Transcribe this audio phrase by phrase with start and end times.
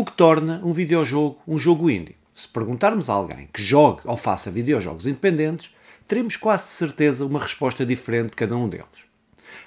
[0.00, 2.16] O que torna um videojogo um jogo indie?
[2.32, 5.74] Se perguntarmos a alguém que jogue ou faça videojogos independentes,
[6.08, 9.04] teremos quase certeza uma resposta diferente de cada um deles.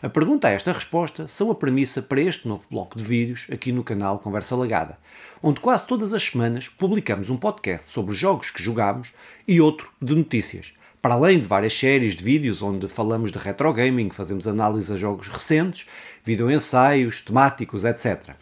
[0.01, 3.71] A pergunta a esta resposta são a premissa para este novo bloco de vídeos aqui
[3.71, 4.97] no canal Conversa Lagada,
[5.39, 9.09] onde quase todas as semanas publicamos um podcast sobre os jogos que jogamos
[9.47, 13.71] e outro de notícias, para além de várias séries de vídeos onde falamos de retro
[13.71, 15.85] gaming, fazemos análise a jogos recentes,
[16.23, 18.35] videoensaios, temáticos, etc.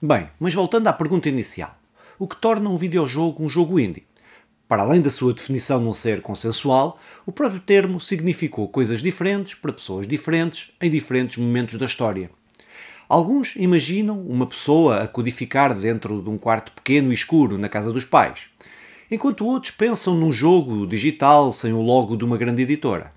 [0.00, 1.76] Bem, mas voltando à pergunta inicial,
[2.20, 4.06] o que torna um videojogo um jogo indie?
[4.68, 9.72] Para além da sua definição não ser consensual, o próprio termo significou coisas diferentes para
[9.72, 12.30] pessoas diferentes em diferentes momentos da história.
[13.08, 17.92] Alguns imaginam uma pessoa a codificar dentro de um quarto pequeno e escuro na casa
[17.92, 18.42] dos pais,
[19.10, 23.12] enquanto outros pensam num jogo digital sem o logo de uma grande editora.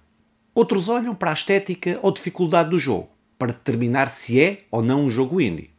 [0.55, 5.05] Outros olham para a estética ou dificuldade do jogo, para determinar se é ou não
[5.05, 5.70] um jogo indie.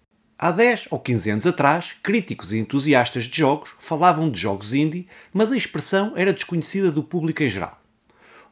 [0.44, 5.06] Há 10 ou 15 anos atrás, críticos e entusiastas de jogos falavam de jogos indie,
[5.32, 7.80] mas a expressão era desconhecida do público em geral.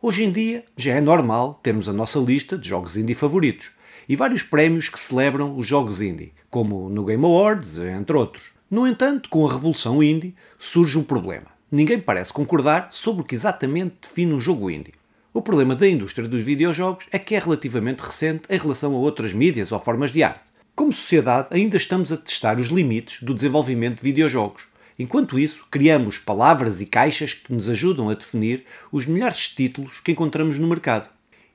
[0.01, 3.73] Hoje em dia, já é normal termos a nossa lista de jogos indie favoritos
[4.09, 8.53] e vários prémios que celebram os jogos indie, como no Game Awards, entre outros.
[8.71, 11.49] No entanto, com a revolução indie, surge um problema.
[11.73, 14.95] Ninguém parece concordar sobre o que exatamente define um jogo indie.
[15.35, 19.33] O problema da indústria dos videojogos é que é relativamente recente em relação a outras
[19.33, 20.51] mídias ou formas de arte.
[20.81, 24.63] Como sociedade, ainda estamos a testar os limites do desenvolvimento de videojogos.
[24.99, 30.13] Enquanto isso, criamos palavras e caixas que nos ajudam a definir os melhores títulos que
[30.13, 31.11] encontramos no mercado.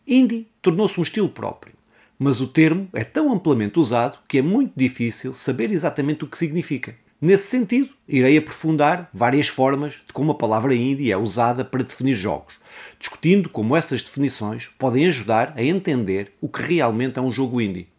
[0.08, 1.74] Indie tornou-se um estilo próprio,
[2.20, 6.38] mas o termo é tão amplamente usado que é muito difícil saber exatamente o que
[6.38, 6.96] significa.
[7.20, 12.14] Nesse sentido, irei aprofundar várias formas de como a palavra indie é usada para definir
[12.14, 12.54] jogos,
[13.00, 17.95] discutindo como essas definições podem ajudar a entender o que realmente é um jogo indie.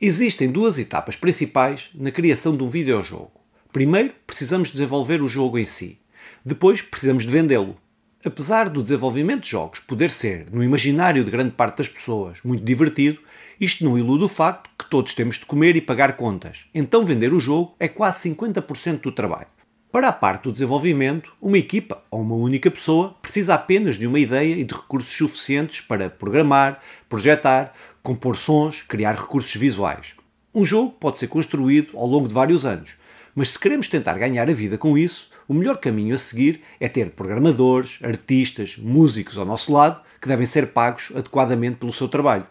[0.00, 3.32] Existem duas etapas principais na criação de um videojogo.
[3.72, 5.98] Primeiro, precisamos desenvolver o jogo em si.
[6.44, 7.76] Depois, precisamos de vendê-lo.
[8.24, 12.62] Apesar do desenvolvimento de jogos poder ser, no imaginário de grande parte das pessoas, muito
[12.62, 13.18] divertido,
[13.60, 16.66] isto não ilude o facto que todos temos de comer e pagar contas.
[16.72, 19.48] Então, vender o jogo é quase 50% do trabalho.
[19.90, 24.18] Para a parte do desenvolvimento, uma equipa ou uma única pessoa precisa apenas de uma
[24.18, 27.72] ideia e de recursos suficientes para programar, projetar,
[28.02, 30.14] compor sons, criar recursos visuais.
[30.54, 32.90] Um jogo pode ser construído ao longo de vários anos,
[33.34, 36.86] mas se queremos tentar ganhar a vida com isso, o melhor caminho a seguir é
[36.86, 42.46] ter programadores, artistas, músicos ao nosso lado que devem ser pagos adequadamente pelo seu trabalho.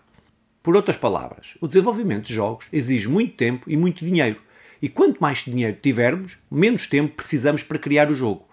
[0.63, 4.41] Por outras palavras, o desenvolvimento de jogos exige muito tempo e muito dinheiro,
[4.81, 8.47] e quanto mais dinheiro tivermos, menos tempo precisamos para criar o jogo.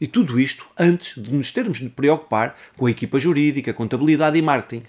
[0.00, 4.42] E tudo isto antes de nos termos de preocupar com a equipa jurídica, contabilidade e
[4.42, 4.84] marketing.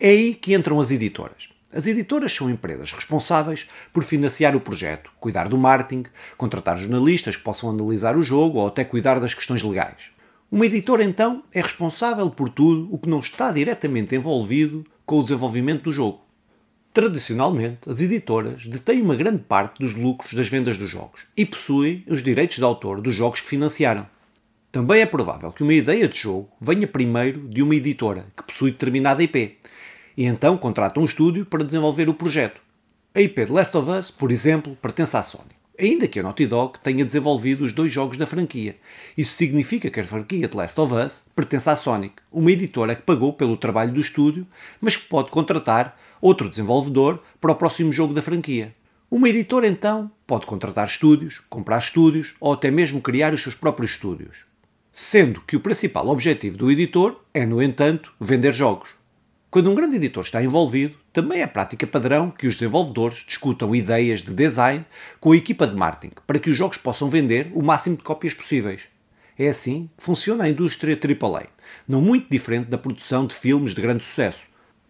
[0.00, 1.48] É aí que entram as editoras.
[1.72, 6.04] As editoras são empresas responsáveis por financiar o projeto, cuidar do marketing,
[6.36, 10.10] contratar jornalistas que possam analisar o jogo ou até cuidar das questões legais.
[10.50, 15.22] Uma editora, então, é responsável por tudo o que não está diretamente envolvido com o
[15.22, 16.25] desenvolvimento do jogo.
[16.96, 22.02] Tradicionalmente, as editoras detêm uma grande parte dos lucros das vendas dos jogos e possuem
[22.08, 24.06] os direitos de autor dos jogos que financiaram.
[24.72, 28.70] Também é provável que uma ideia de jogo venha primeiro de uma editora que possui
[28.70, 29.58] determinada IP
[30.16, 32.62] e então contrata um estúdio para desenvolver o projeto.
[33.14, 35.54] A IP de Last of Us, por exemplo, pertence à Sony.
[35.78, 38.74] Ainda que a Naughty Dog tenha desenvolvido os dois jogos da franquia.
[39.18, 43.02] Isso significa que a franquia de Last of Us pertence à Sonic, uma editora que
[43.02, 44.46] pagou pelo trabalho do estúdio,
[44.80, 48.74] mas que pode contratar outro desenvolvedor para o próximo jogo da franquia.
[49.10, 53.92] Uma editora, então, pode contratar estúdios, comprar estúdios ou até mesmo criar os seus próprios
[53.92, 54.38] estúdios.
[54.92, 58.88] Sendo que o principal objetivo do editor é, no entanto, vender jogos.
[59.48, 64.22] Quando um grande editor está envolvido, também é prática padrão que os desenvolvedores discutam ideias
[64.22, 64.84] de design
[65.20, 68.34] com a equipa de marketing para que os jogos possam vender o máximo de cópias
[68.34, 68.88] possíveis.
[69.38, 71.46] É assim que funciona a indústria AAA,
[71.86, 74.46] não muito diferente da produção de filmes de grande sucesso.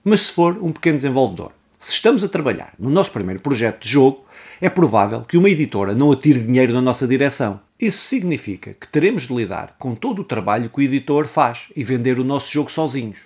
[0.08, 3.88] Mas se for um pequeno desenvolvedor, se estamos a trabalhar no nosso primeiro projeto de
[3.88, 4.24] jogo,
[4.60, 7.58] é provável que uma editora não atire dinheiro na nossa direção.
[7.76, 11.82] Isso significa que teremos de lidar com todo o trabalho que o editor faz e
[11.82, 13.18] vender o nosso jogo sozinhos.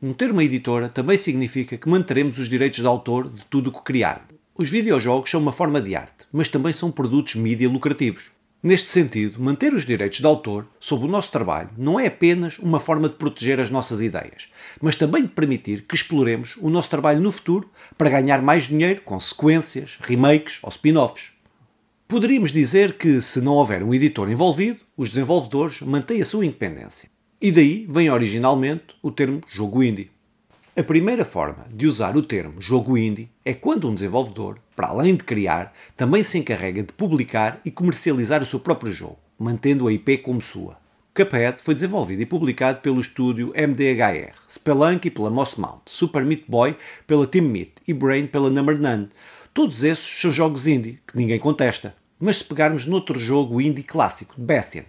[0.00, 3.72] Um ter uma editora também significa que manteremos os direitos de autor de tudo o
[3.72, 4.24] que criar.
[4.54, 8.26] Os videojogos são uma forma de arte, mas também são produtos mídia lucrativos.
[8.60, 12.80] Neste sentido, manter os direitos de autor sobre o nosso trabalho não é apenas uma
[12.80, 14.48] forma de proteger as nossas ideias,
[14.80, 19.02] mas também de permitir que exploremos o nosso trabalho no futuro para ganhar mais dinheiro
[19.02, 21.30] com sequências, remakes ou spin-offs.
[22.08, 27.08] Poderíamos dizer que, se não houver um editor envolvido, os desenvolvedores mantêm a sua independência.
[27.40, 30.10] E daí vem originalmente o termo jogo indie.
[30.78, 35.16] A primeira forma de usar o termo jogo indie é quando um desenvolvedor para além
[35.16, 39.92] de criar, também se encarrega de publicar e comercializar o seu próprio jogo, mantendo a
[39.92, 40.78] IP como sua.
[41.12, 46.76] Cuphead foi desenvolvido e publicado pelo estúdio MDHR, Spelunky pela Moss Mount, Super Meat Boy
[47.08, 49.08] pela Team Meat e Brain pela Number None.
[49.52, 51.92] Todos esses são jogos indie, que ninguém contesta.
[52.20, 54.84] Mas se pegarmos noutro jogo indie clássico, Bastion,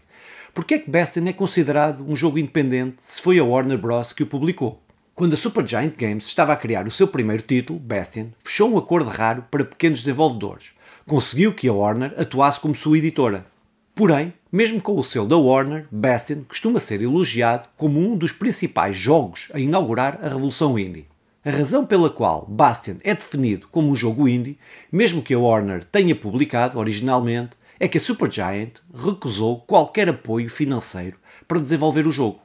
[0.54, 4.14] Porquê é que Bastion é considerado um jogo independente se foi a Warner Bros.
[4.14, 4.84] que o publicou?
[5.20, 9.10] Quando a Supergiant Games estava a criar o seu primeiro título, Bastion, fechou um acordo
[9.10, 10.72] raro para pequenos desenvolvedores.
[11.06, 13.46] Conseguiu que a Warner atuasse como sua editora.
[13.94, 18.96] Porém, mesmo com o selo da Warner, Bastion costuma ser elogiado como um dos principais
[18.96, 21.06] jogos a inaugurar a revolução indie.
[21.44, 24.58] A razão pela qual Bastion é definido como um jogo indie,
[24.90, 31.18] mesmo que a Warner tenha publicado originalmente, é que a Supergiant recusou qualquer apoio financeiro
[31.46, 32.40] para desenvolver o jogo.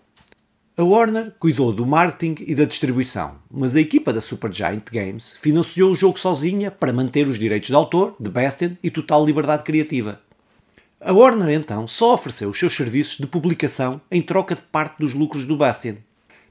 [0.76, 5.92] A Warner cuidou do marketing e da distribuição, mas a equipa da Supergiant Games financiou
[5.92, 10.20] o jogo sozinha para manter os direitos de autor, de Bastion e total liberdade criativa.
[11.00, 15.14] A Warner então só ofereceu os seus serviços de publicação em troca de parte dos
[15.14, 15.94] lucros do Bastion.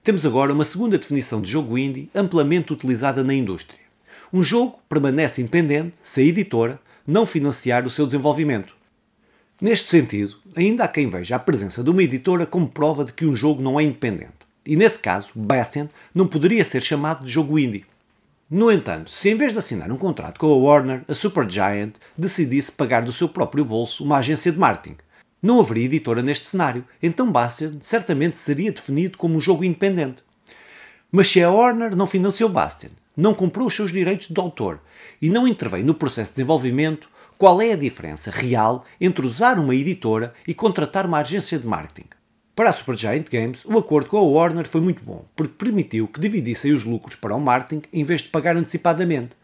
[0.02, 3.82] Temos agora uma segunda definição de jogo indie amplamente utilizada na indústria.
[4.32, 8.74] Um jogo permanece independente se a editora não financiar o seu desenvolvimento.
[9.62, 13.26] Neste sentido, ainda há quem veja a presença de uma editora como prova de que
[13.26, 14.44] um jogo não é independente.
[14.66, 17.86] E nesse caso, Bastion não poderia ser chamado de jogo indie.
[18.50, 22.72] No entanto, se em vez de assinar um contrato com a Warner, a Supergiant decidisse
[22.72, 24.98] pagar do seu próprio bolso uma agência de marketing,
[25.42, 30.24] não haveria editora neste cenário, então Bastion certamente seria definido como um jogo independente.
[31.12, 34.80] Mas se a Warner não financiou Bastion, não comprou os seus direitos de autor
[35.22, 37.10] e não intervém no processo de desenvolvimento,
[37.44, 42.08] qual é a diferença real entre usar uma editora e contratar uma agência de marketing?
[42.56, 46.22] Para a Supergiant Games, o acordo com a Warner foi muito bom, porque permitiu que
[46.22, 49.36] dividissem os lucros para o marketing em vez de pagar antecipadamente.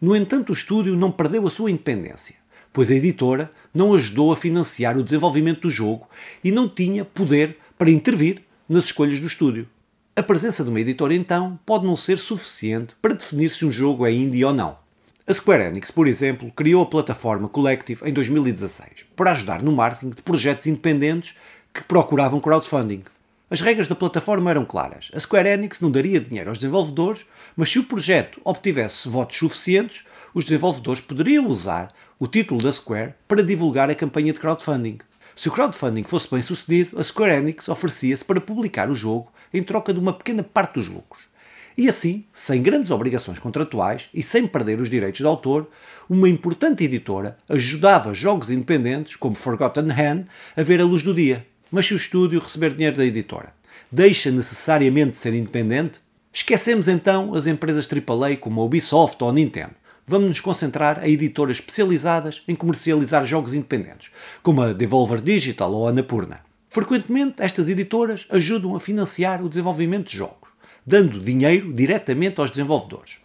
[0.00, 2.36] No entanto, o estúdio não perdeu a sua independência,
[2.72, 6.08] pois a editora não ajudou a financiar o desenvolvimento do jogo
[6.42, 9.68] e não tinha poder para intervir nas escolhas do estúdio.
[10.16, 14.06] A presença de uma editora, então, pode não ser suficiente para definir se um jogo
[14.06, 14.80] é indie ou não.
[15.24, 20.10] A Square Enix, por exemplo, criou a plataforma Collective em 2016 para ajudar no marketing
[20.10, 21.36] de projetos independentes
[21.72, 23.04] que procuravam crowdfunding.
[23.48, 25.12] As regras da plataforma eram claras.
[25.14, 27.24] A Square Enix não daria dinheiro aos desenvolvedores,
[27.54, 30.04] mas se o projeto obtivesse votos suficientes,
[30.34, 34.98] os desenvolvedores poderiam usar o título da Square para divulgar a campanha de crowdfunding.
[35.36, 39.62] Se o crowdfunding fosse bem sucedido, a Square Enix oferecia-se para publicar o jogo em
[39.62, 41.30] troca de uma pequena parte dos lucros.
[41.76, 45.68] E assim, sem grandes obrigações contratuais e sem perder os direitos de autor,
[46.08, 50.26] uma importante editora ajudava jogos independentes, como Forgotten Hand,
[50.56, 51.46] a ver a luz do dia.
[51.70, 53.54] Mas se o estúdio receber dinheiro da editora,
[53.90, 56.00] deixa necessariamente de ser independente?
[56.32, 59.74] Esquecemos então as empresas AAA como a Ubisoft ou a Nintendo.
[60.06, 64.10] Vamos nos concentrar em editoras especializadas em comercializar jogos independentes,
[64.42, 66.40] como a Devolver Digital ou a Anapurna.
[66.68, 70.41] Frequentemente, estas editoras ajudam a financiar o desenvolvimento de jogos,
[70.86, 73.16] dando dinheiro diretamente aos desenvolvedores.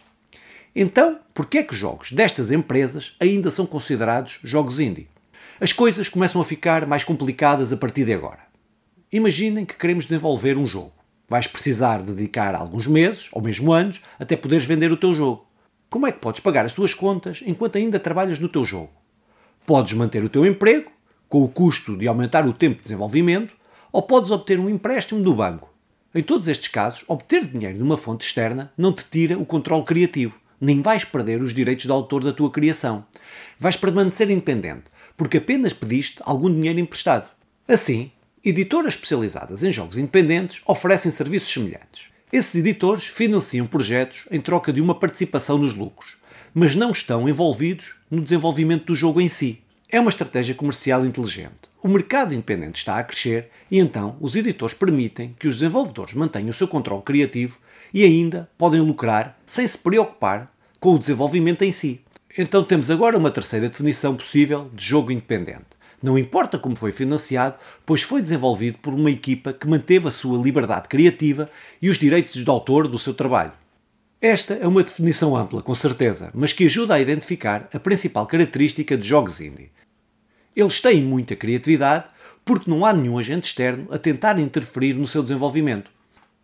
[0.74, 5.08] Então, por que é que jogos destas empresas ainda são considerados jogos indie?
[5.60, 8.40] As coisas começam a ficar mais complicadas a partir de agora.
[9.10, 10.92] Imaginem que queremos desenvolver um jogo.
[11.28, 15.46] Vais precisar dedicar alguns meses, ou mesmo anos, até poderes vender o teu jogo.
[15.90, 18.90] Como é que podes pagar as tuas contas enquanto ainda trabalhas no teu jogo?
[19.66, 20.90] Podes manter o teu emprego
[21.28, 23.54] com o custo de aumentar o tempo de desenvolvimento,
[23.92, 25.67] ou podes obter um empréstimo do banco.
[26.14, 29.84] Em todos estes casos, obter dinheiro de uma fonte externa não te tira o controle
[29.84, 33.04] criativo, nem vais perder os direitos de autor da tua criação.
[33.58, 34.84] Vais permanecer independente,
[35.18, 37.28] porque apenas pediste algum dinheiro emprestado.
[37.68, 38.10] Assim,
[38.42, 42.06] editoras especializadas em jogos independentes oferecem serviços semelhantes.
[42.32, 46.16] Esses editores financiam projetos em troca de uma participação nos lucros,
[46.54, 49.62] mas não estão envolvidos no desenvolvimento do jogo em si.
[49.90, 51.70] É uma estratégia comercial inteligente.
[51.82, 56.50] O mercado independente está a crescer e então os editores permitem que os desenvolvedores mantenham
[56.50, 57.58] o seu controle criativo
[57.94, 62.02] e ainda podem lucrar sem se preocupar com o desenvolvimento em si.
[62.36, 65.78] Então temos agora uma terceira definição possível de jogo independente.
[66.02, 70.36] Não importa como foi financiado, pois foi desenvolvido por uma equipa que manteve a sua
[70.36, 71.48] liberdade criativa
[71.80, 73.52] e os direitos de autor do seu trabalho.
[74.20, 78.96] Esta é uma definição ampla, com certeza, mas que ajuda a identificar a principal característica
[78.96, 79.70] de jogos indie.
[80.56, 82.06] Eles têm muita criatividade
[82.44, 85.88] porque não há nenhum agente externo a tentar interferir no seu desenvolvimento.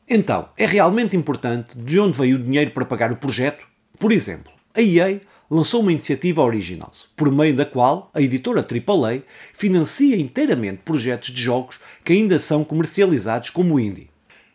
[0.09, 3.67] Então, é realmente importante de onde veio o dinheiro para pagar o projeto?
[3.99, 9.23] Por exemplo, a EA lançou uma iniciativa original, por meio da qual a editora AAA
[9.53, 14.11] financia inteiramente projetos de jogos que ainda são comercializados como indie.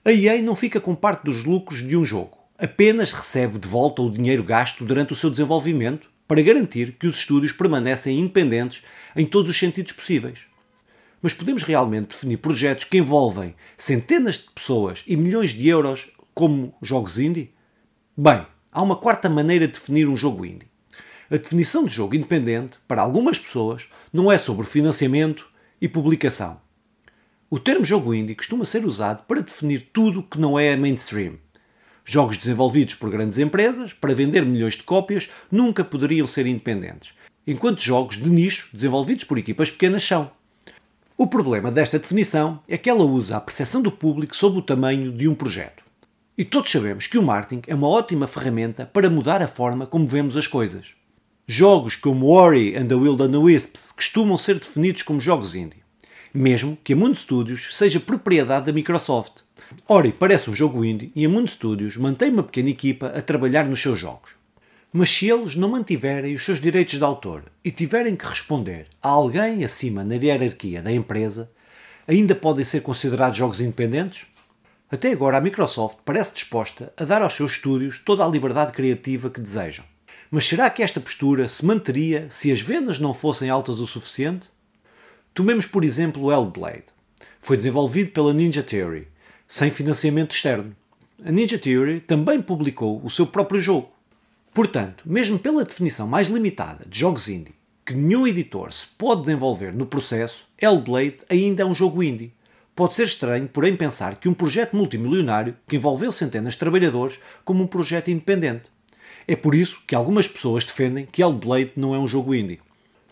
[0.06, 4.02] A EA não fica com parte dos lucros de um jogo, apenas recebe de volta
[4.02, 8.84] o dinheiro gasto durante o seu desenvolvimento para garantir que os estúdios permanecem independentes
[9.16, 10.42] em todos os sentidos possíveis.
[11.22, 16.76] Mas podemos realmente definir projetos que envolvem centenas de pessoas e milhões de euros como
[16.82, 17.54] jogos indie?
[18.16, 20.68] Bem, há uma quarta maneira de definir um jogo indie.
[21.32, 25.48] A definição de jogo independente, para algumas pessoas, não é sobre financiamento
[25.82, 26.60] e publicação.
[27.50, 31.38] O termo jogo indie costuma ser usado para definir tudo que não é mainstream.
[32.12, 37.14] Jogos desenvolvidos por grandes empresas para vender milhões de cópias nunca poderiam ser independentes,
[37.46, 40.32] enquanto jogos de nicho desenvolvidos por equipas pequenas são.
[41.16, 45.12] O problema desta definição é que ela usa a percepção do público sobre o tamanho
[45.12, 45.84] de um projeto.
[46.36, 50.08] E todos sabemos que o marketing é uma ótima ferramenta para mudar a forma como
[50.08, 50.96] vemos as coisas.
[51.46, 55.84] Jogos como Ori and the Will and the Wisps costumam ser definidos como jogos indie
[56.34, 59.42] mesmo que a Mundo Studios seja propriedade da Microsoft.
[59.88, 63.68] Ori parece um jogo indie e a Mundo Studios mantém uma pequena equipa a trabalhar
[63.68, 64.32] nos seus jogos.
[64.92, 69.10] Mas se eles não mantiverem os seus direitos de autor e tiverem que responder a
[69.10, 71.52] alguém acima na hierarquia da empresa,
[72.08, 74.26] ainda podem ser considerados jogos independentes?
[74.92, 79.30] Até agora a Microsoft parece disposta a dar aos seus estúdios toda a liberdade criativa
[79.30, 79.86] que desejam.
[80.32, 84.50] Mas será que esta postura se manteria se as vendas não fossem altas o suficiente?
[85.32, 86.86] Tomemos, por exemplo, o Hellblade.
[87.40, 89.08] Foi desenvolvido pela Ninja Theory,
[89.52, 90.76] sem financiamento externo.
[91.26, 93.92] A Ninja Theory também publicou o seu próprio jogo.
[94.54, 99.74] Portanto, mesmo pela definição mais limitada de jogos indie, que nenhum editor se pode desenvolver
[99.74, 102.32] no processo, Hellblade ainda é um jogo indie.
[102.76, 107.64] Pode ser estranho, porém, pensar que um projeto multimilionário que envolveu centenas de trabalhadores como
[107.64, 108.70] um projeto independente.
[109.28, 112.60] É por isso que algumas pessoas defendem que Hellblade não é um jogo indie.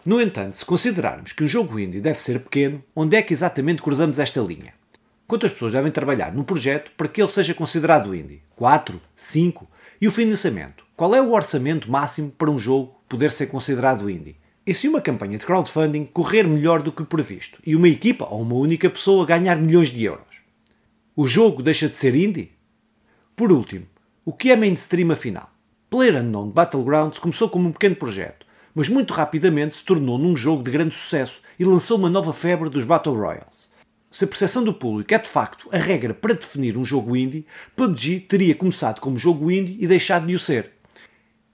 [0.05, 3.81] No entanto, se considerarmos que um jogo indie deve ser pequeno, onde é que exatamente
[3.81, 4.77] cruzamos esta linha?
[5.27, 8.41] Quantas pessoas devem trabalhar num projeto para que ele seja considerado indie?
[8.55, 9.01] 4?
[9.13, 9.67] 5?
[9.99, 10.85] E o financiamento?
[10.95, 14.37] Qual é o orçamento máximo para um jogo poder ser considerado indie?
[14.65, 18.25] E se uma campanha de crowdfunding correr melhor do que o previsto e uma equipa
[18.29, 20.41] ou uma única pessoa ganhar milhões de euros?
[21.13, 22.53] O jogo deixa de ser indie?
[23.35, 23.85] Por último,
[24.23, 25.49] o que é mainstream afinal?
[25.89, 30.69] PlayerUnknown Battlegrounds começou como um pequeno projeto mas muito rapidamente se tornou num jogo de
[30.69, 33.71] grande sucesso e lançou uma nova febre dos Battle Royales.
[34.09, 37.45] Se a percepção do público é de facto a regra para definir um jogo indie,
[37.75, 40.71] PUBG teria começado como jogo indie e deixado de o ser.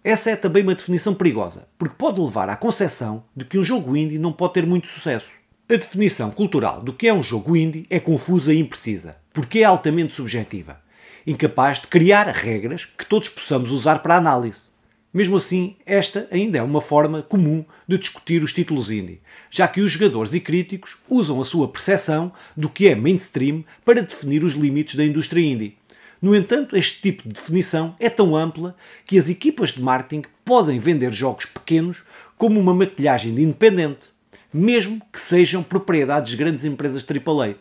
[0.04, 3.98] Essa é também uma definição perigosa, porque pode levar à concepção de que um jogo
[3.98, 5.32] indie não pode ter muito sucesso.
[5.68, 9.64] A definição cultural do que é um jogo indie é confusa e imprecisa, porque é
[9.64, 10.80] altamente subjetiva,
[11.26, 14.73] incapaz de criar regras que todos possamos usar para análise.
[15.14, 19.82] Mesmo assim, esta ainda é uma forma comum de discutir os títulos indie, já que
[19.82, 24.56] os jogadores e críticos usam a sua percepção do que é mainstream para definir os
[24.56, 25.78] limites da indústria indie.
[26.20, 30.80] No entanto, este tipo de definição é tão ampla que as equipas de marketing podem
[30.80, 32.02] vender jogos pequenos
[32.36, 34.10] como uma maquilhagem de independente,
[34.52, 37.56] mesmo que sejam propriedades de grandes empresas AAA.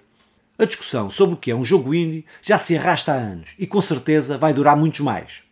[0.59, 3.67] A discussão sobre o que é um jogo indie já se arrasta há anos e
[3.67, 5.43] com certeza vai durar muitos mais.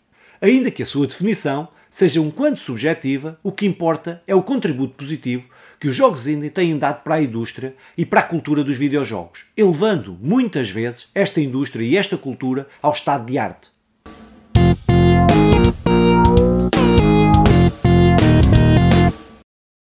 [0.41, 4.95] Ainda que a sua definição seja um quanto subjetiva, o que importa é o contributo
[4.95, 8.77] positivo que os jogos indie têm dado para a indústria e para a cultura dos
[8.77, 13.71] videojogos, elevando muitas vezes esta indústria e esta cultura ao estado de arte.